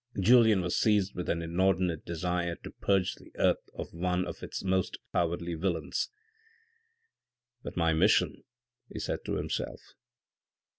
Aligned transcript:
Julien 0.19 0.61
was 0.61 0.77
seized 0.79 1.13
with 1.13 1.29
an 1.29 1.43
inordinate 1.43 2.03
desire 2.03 2.55
to 2.63 2.71
purge 2.71 3.13
the 3.13 3.29
earth 3.37 3.69
of 3.75 3.93
one 3.93 4.25
of 4.25 4.41
its 4.41 4.63
most 4.63 4.97
cowardly 5.13 5.53
villains;" 5.53 6.09
But 7.63 7.77
my 7.77 7.93
mission," 7.93 8.43
he 8.91 8.97
said 8.97 9.19
to 9.25 9.35
himself. 9.35 9.79